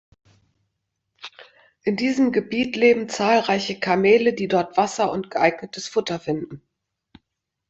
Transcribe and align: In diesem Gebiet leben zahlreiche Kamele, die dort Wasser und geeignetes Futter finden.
In 1.83 1.95
diesem 1.95 2.31
Gebiet 2.31 2.75
leben 2.75 3.07
zahlreiche 3.07 3.79
Kamele, 3.79 4.33
die 4.33 4.47
dort 4.47 4.75
Wasser 4.75 5.11
und 5.11 5.29
geeignetes 5.29 5.87
Futter 5.87 6.19
finden. 6.19 6.63